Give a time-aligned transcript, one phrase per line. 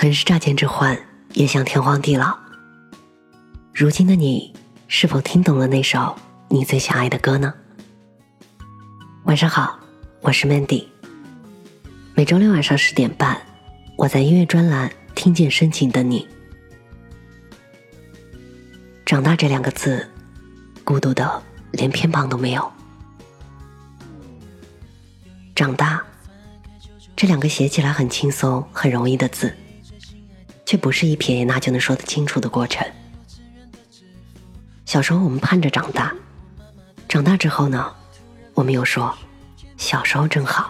[0.00, 0.96] 曾是乍见之欢，
[1.32, 2.38] 也想天荒地老。
[3.74, 4.54] 如今的你，
[4.86, 6.14] 是否听懂了那首
[6.46, 7.52] 你最想爱的歌呢？
[9.24, 9.76] 晚上好，
[10.20, 10.84] 我是 Mandy。
[12.14, 13.42] 每周六晚上十点半，
[13.96, 16.28] 我在音乐专栏听见深情的你。
[19.04, 20.08] 长大这两个字，
[20.84, 21.42] 孤独的
[21.72, 22.72] 连偏旁都没有。
[25.56, 26.00] 长大，
[27.16, 29.52] 这两个写起来很轻松、很容易的字，
[30.68, 32.86] 却不是一撇一捺就能说得清楚的过程。
[34.84, 36.14] 小时候我们盼着长大，
[37.08, 37.90] 长大之后呢，
[38.52, 39.16] 我们又说
[39.78, 40.68] 小时候真好。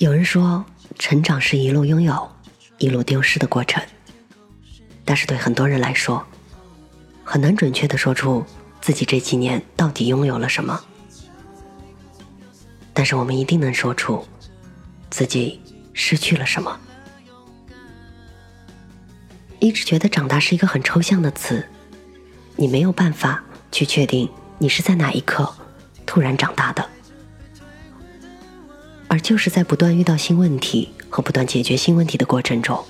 [0.00, 0.62] 有人说，
[0.98, 2.30] 成长是一路拥有，
[2.76, 3.82] 一路丢失的过程。
[5.02, 6.22] 但是对很多人来说，
[7.24, 8.44] 很难准确的说出
[8.82, 10.78] 自己这几年到底拥有了什么。
[12.92, 14.22] 但是我们一定能说出
[15.08, 15.58] 自己
[15.94, 16.78] 失去了什么。
[19.60, 21.66] 一直觉得长大是一个很抽象的词，
[22.56, 23.42] 你没有办法
[23.72, 24.28] 去确定
[24.58, 25.50] 你是在哪一刻
[26.04, 26.86] 突然长大的，
[29.08, 32.84] 而就是在不断遇到新问题和不断解决新问题的过程中，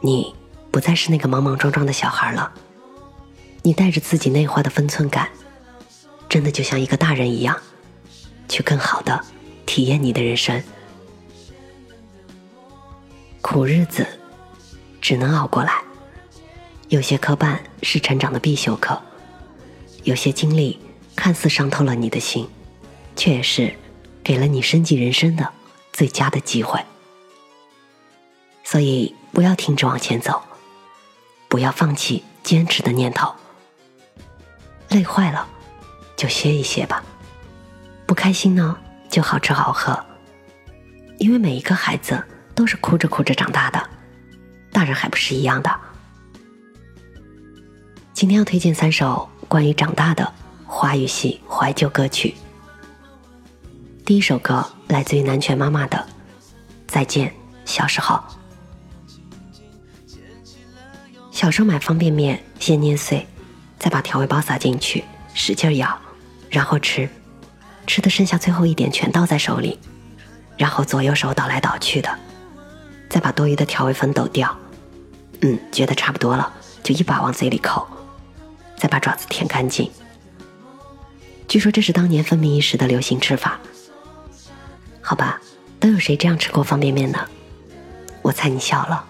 [0.00, 0.34] 你
[0.70, 2.50] 不再是那个莽莽撞撞的小孩了，
[3.62, 5.28] 你带着自己内化的分寸感，
[6.28, 7.54] 真的就像一个大人一样。
[8.48, 9.20] 去更好的
[9.66, 10.62] 体验你的人生，
[13.50, 14.06] 苦日子
[15.00, 15.82] 只能熬过来。
[16.90, 19.00] 有些磕绊是成长的必修课，
[20.02, 20.78] 有些经历
[21.16, 22.46] 看似伤透了你的心，
[23.16, 23.74] 却也是
[24.22, 25.50] 给了你升级人生的
[25.94, 26.78] 最佳的机会。
[28.64, 30.42] 所以不要停止往前走，
[31.48, 33.32] 不要放弃坚持的念头。
[34.90, 35.48] 累坏了
[36.18, 37.02] 就歇一歇吧。
[38.04, 38.76] 不开心呢，
[39.08, 39.98] 就好吃好喝，
[41.16, 42.22] 因为每一个孩子
[42.58, 43.80] 都是哭着哭着长大的，
[44.72, 45.70] 大人还不是一样的。
[48.12, 50.34] 今天要推荐三首关于长大的
[50.66, 52.34] 华语系怀旧歌曲。
[54.04, 55.96] 第一首歌来自于南拳妈妈的
[56.88, 57.32] 《再见
[57.64, 58.16] 小时候》。
[61.30, 63.24] 小时候买方便面，先捏碎，
[63.78, 65.96] 再把调味包撒进去，使劲咬，
[66.50, 67.08] 然后吃。
[67.86, 69.78] 吃的剩下最后一点全倒在手里，
[70.56, 72.18] 然后左右手倒来倒去的，
[73.08, 74.56] 再把多余的调味粉抖掉。
[75.40, 76.52] 嗯，觉得差不多了，
[76.82, 77.86] 就一把往嘴里扣，
[78.76, 79.90] 再把爪子舔干净。
[81.46, 83.58] 据说这是当年风靡一时的流行吃法。
[85.00, 85.40] 好吧，
[85.80, 87.26] 都有谁这样吃过方便面呢？
[88.20, 89.04] 我猜你笑了。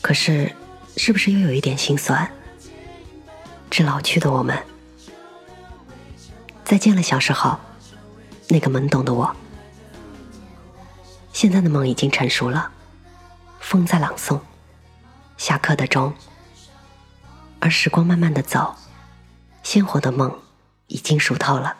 [0.00, 0.50] 可是，
[0.96, 2.28] 是不是又有一点心酸？
[3.70, 4.58] 致老去的我们。
[6.64, 7.58] 再见了，小时候，
[8.48, 9.36] 那个懵懂的我。
[11.34, 12.70] 现在的梦已经成熟了，
[13.58, 14.40] 风在朗诵，
[15.36, 16.14] 下课的钟，
[17.58, 18.72] 而时光慢慢的走，
[19.64, 20.32] 鲜活的梦
[20.86, 21.76] 已经熟透了。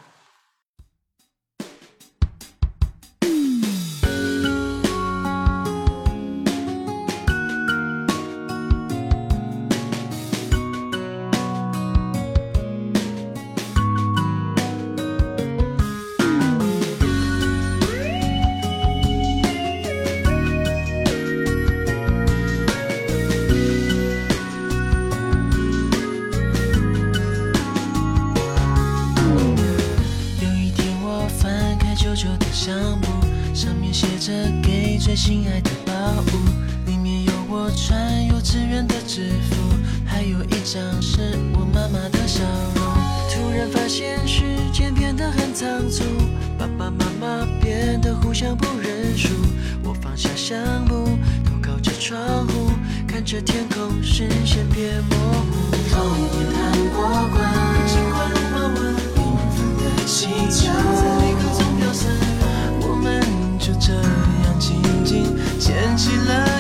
[53.25, 55.73] 看着天空，视线变模糊。
[55.91, 57.01] 同一年韩国
[57.33, 57.41] 馆，
[57.87, 59.19] 尽管路马问，缤
[59.49, 62.13] 纷的气球在离空中飘散，
[62.83, 63.25] 我们
[63.59, 64.05] 就这样。
[64.61, 64.77] 静
[65.07, 65.25] 静
[65.59, 66.54] 牵起了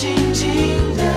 [0.00, 0.48] 静静
[0.96, 1.09] 的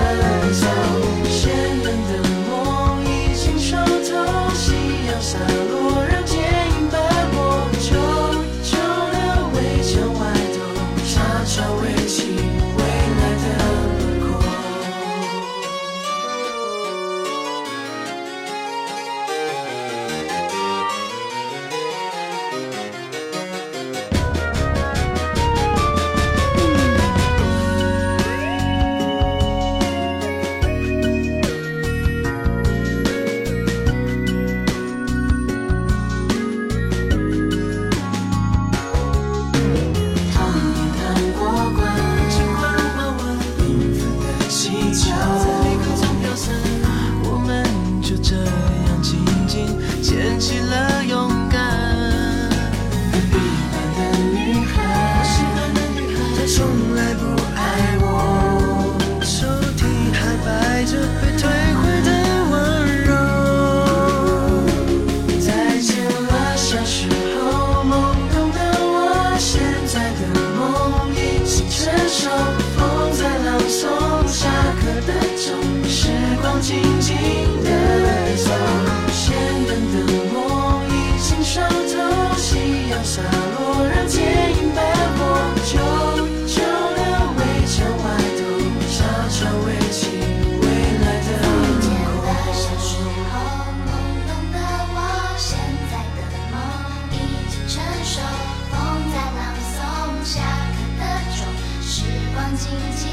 [102.55, 103.07] 静静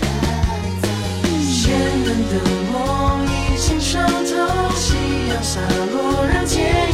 [0.00, 0.06] 的
[0.82, 0.88] 走。
[1.42, 2.32] 鲜嫩的
[2.72, 2.74] 梦
[3.26, 4.94] 已经烧透，夕
[5.28, 5.60] 阳洒
[5.92, 6.85] 落，让剪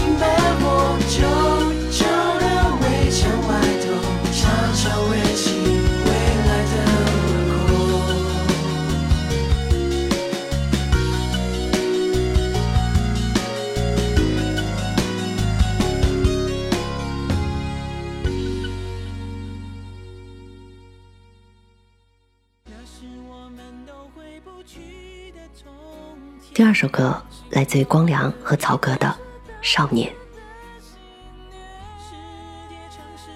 [26.55, 29.07] 第二首歌来自于光良和曹格的
[29.63, 30.11] 《少年》。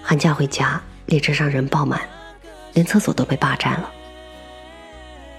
[0.03, 2.01] 寒假回家，列车上人爆满，
[2.73, 3.91] 连厕所都被霸占了。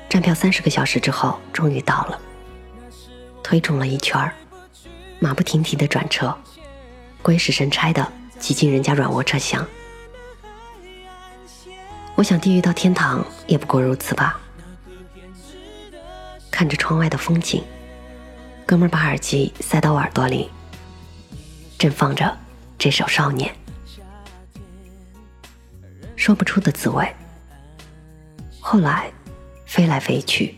[0.08, 2.20] 站票三十个小时之后，终于到了，
[3.42, 4.30] 推重了一圈，
[5.20, 6.36] 马不停蹄的转车，
[7.22, 8.06] 鬼使神差的
[8.38, 9.64] 挤进人家软卧车厢。
[12.14, 14.40] 我想地狱到天堂也不过如此吧。
[16.58, 17.62] 看着窗外的风景，
[18.66, 20.50] 哥们儿把耳机塞到我耳朵里，
[21.78, 22.36] 正放着
[22.76, 23.54] 这首《少年》，
[26.16, 27.08] 说不出的滋味。
[28.58, 29.08] 后来
[29.66, 30.56] 飞来飞去，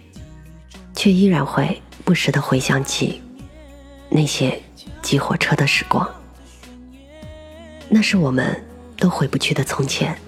[0.96, 3.20] 却依然会不时的回想起
[4.08, 4.58] 那些
[5.02, 6.10] 挤火车的时光，
[7.90, 8.64] 那是我们
[8.96, 10.18] 都回不去的从前。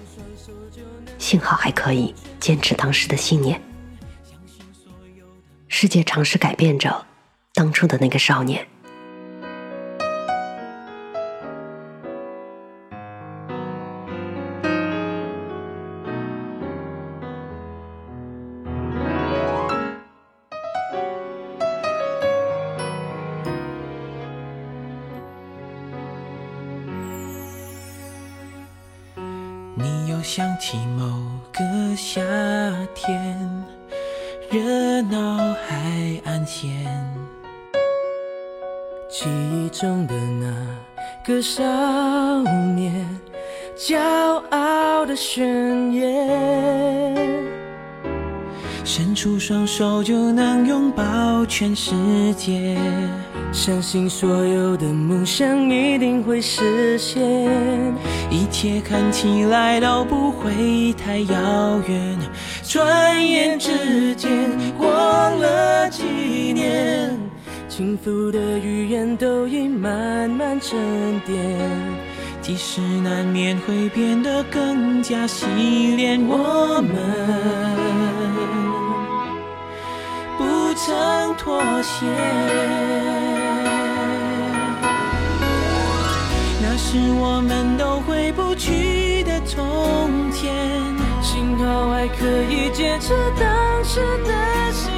[1.17, 3.59] 幸好还可以坚持当时的信念。
[5.75, 7.03] 世界尝试改变着
[7.51, 8.67] 当初的那个少年。
[29.75, 32.21] 你又想起某个夏
[32.93, 33.65] 天，
[34.53, 36.69] 热闹海岸线，
[39.09, 40.45] 记忆中的那
[41.25, 41.63] 个少
[42.75, 42.93] 年，
[43.75, 43.97] 骄
[44.51, 47.32] 傲的宣言，
[48.95, 51.91] 伸出双手就能拥抱全世
[52.37, 52.77] 界，
[53.51, 57.19] 相信所有的梦想一定会实现，
[58.29, 62.19] 一切看起来都不会太遥远。
[62.61, 64.29] 转眼之间
[64.77, 66.03] 过了几
[66.53, 67.17] 年，
[67.67, 71.35] 轻浮的语言都已慢慢沉淀，
[72.43, 75.47] 即使难免会变得更加洗
[75.95, 77.72] 练，我们。
[80.85, 82.05] 曾妥协。
[86.61, 90.53] 那是我们都回不去的从前，
[91.21, 94.91] 幸好还可以坚持当时的信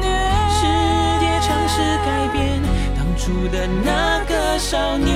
[0.00, 0.12] 念。
[0.48, 0.62] 世
[1.18, 2.62] 界尝试改变
[2.94, 5.10] 当初的那个少年。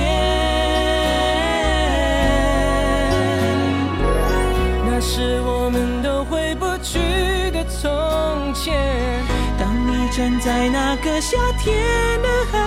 [4.85, 6.99] 那是我们都回不去
[7.51, 8.75] 的从前。
[10.17, 11.77] 站在那个夏天
[12.23, 12.57] 的海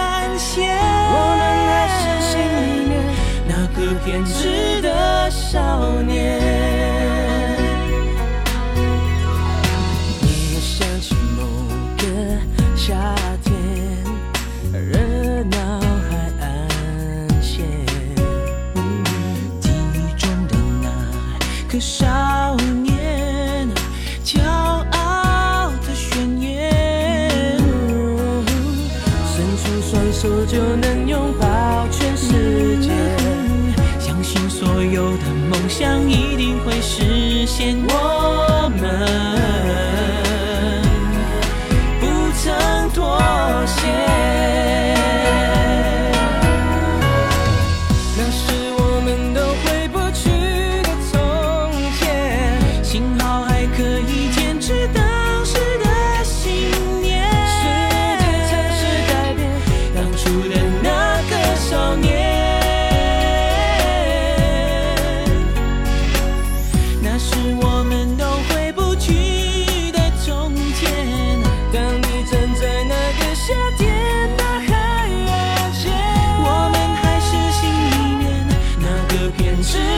[0.00, 0.76] 岸线，
[1.12, 2.32] 我们还是心
[2.66, 2.92] 里面
[3.46, 7.17] 那个偏执的少年。
[79.68, 79.97] 是。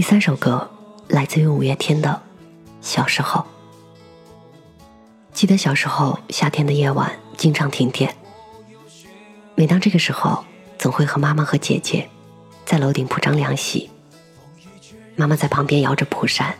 [0.00, 0.70] 第三首歌
[1.08, 2.22] 来自于五月天的
[2.80, 3.42] 《小时候》。
[5.34, 8.16] 记得小时候夏天的夜晚经常停电，
[9.54, 10.42] 每当这个时候，
[10.78, 12.08] 总会和妈妈和姐姐
[12.64, 13.90] 在楼顶铺张凉席。
[15.16, 16.56] 妈妈在旁边摇着蒲扇，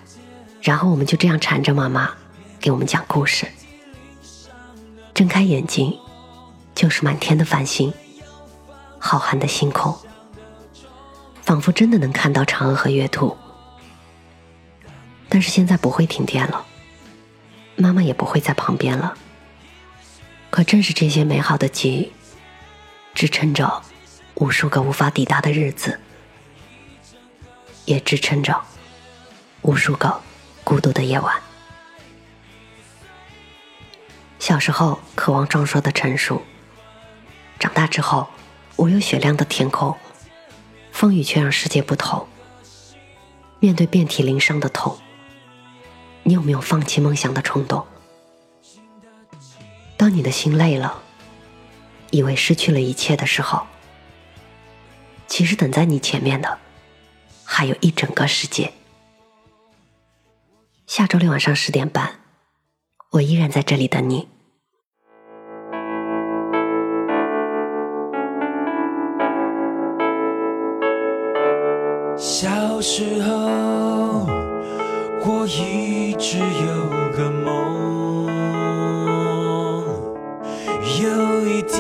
[0.61, 2.11] 然后我们就这样缠着妈妈
[2.61, 3.47] 给我们讲故事。
[5.15, 5.99] 睁开眼睛，
[6.75, 7.91] 就是满天的繁星，
[8.99, 9.97] 浩瀚的星空，
[11.43, 13.37] 仿佛真的能看到嫦娥和月兔。
[15.29, 16.67] 但是现在不会停电了，
[17.77, 19.17] 妈妈也不会在旁边了。
[20.51, 22.13] 可正是这些美好的记忆，
[23.15, 23.83] 支撑着
[24.35, 26.01] 无数个无法抵达的日子。
[27.87, 28.57] 也支撑着
[29.63, 30.21] 无数个
[30.63, 31.35] 孤独的夜晚。
[34.39, 36.41] 小时候渴望壮硕的成熟，
[37.59, 38.29] 长大之后
[38.77, 39.97] 我有雪亮的天空，
[41.01, 42.29] 风雨却让世界不同。
[43.59, 44.99] 面对遍体鳞伤的痛，
[46.25, 47.87] 你有没有放弃梦想的冲动？
[49.97, 51.03] 当你的心累了，
[52.11, 53.67] 以为失去了一切的时候，
[55.27, 56.59] 其实等在你前面的。
[57.45, 58.71] 还有一整个世界。
[60.87, 62.21] 下周六晚上十点半，
[63.13, 64.29] 我依然在这里等你。
[72.81, 74.27] 小时候，
[75.27, 78.25] 我一直有个梦，
[81.03, 81.77] 有一天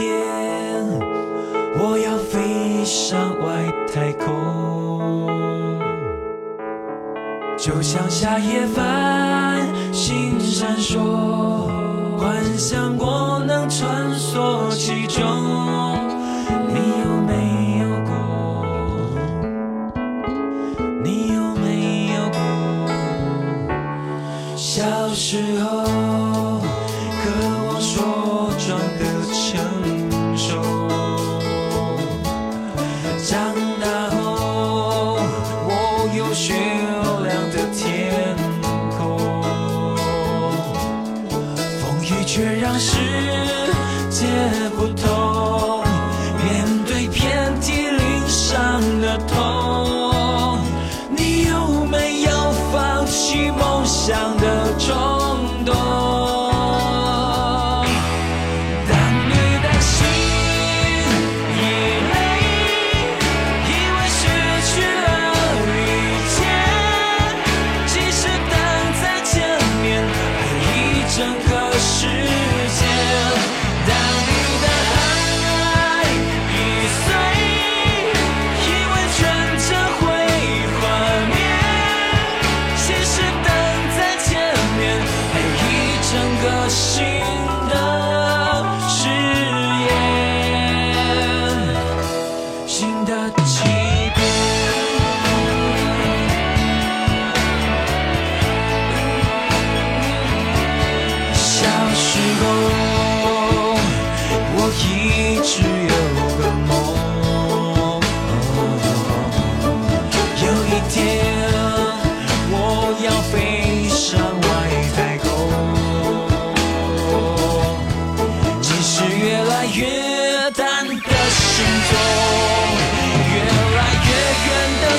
[1.78, 4.28] 我要飞上外太空。
[7.56, 10.98] 就像夏夜繁星闪烁，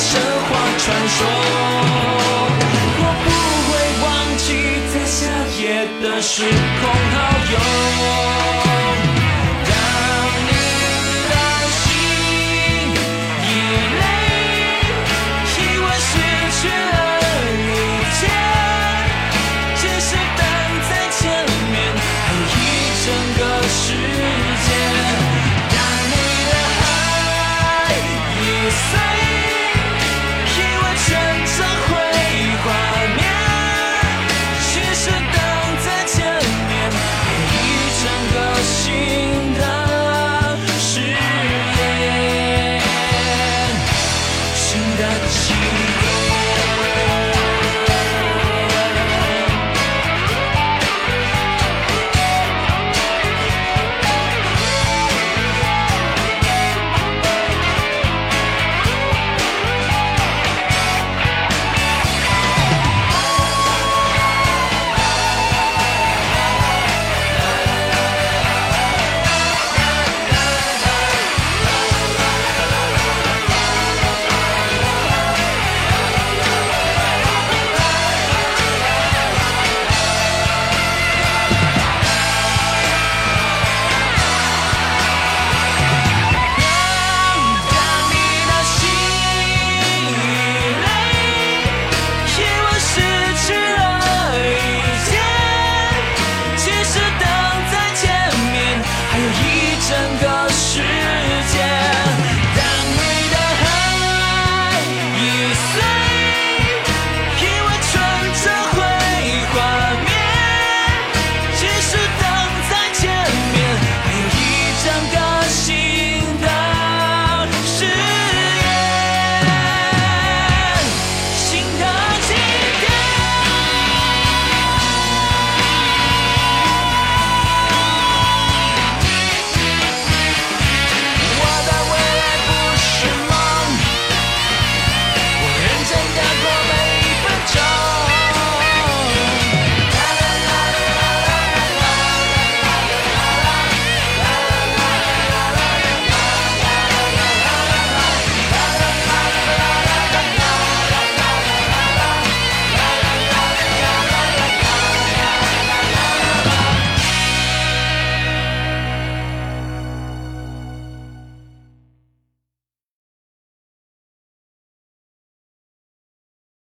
[0.03, 1.17] 神话传说，
[2.97, 3.27] 我不
[3.67, 3.71] 会
[4.03, 4.05] 忘
[4.37, 4.45] 记
[4.91, 5.19] 在夏
[5.61, 5.61] 夜
[6.01, 6.49] 的时空
[7.13, 7.15] 遨
[7.53, 8.40] 游。